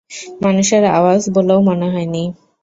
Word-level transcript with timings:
মানুষের 0.43 0.83
আওয়াজ 0.91 1.21
বলেও 1.35 1.59
মনে 1.61 1.87
হয়নি। 1.93 2.23